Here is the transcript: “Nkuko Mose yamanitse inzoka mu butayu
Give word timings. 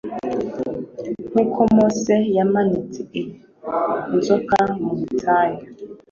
“Nkuko 1.29 1.59
Mose 1.75 2.15
yamanitse 2.37 3.01
inzoka 4.15 4.59
mu 4.83 4.91
butayu 4.99 5.59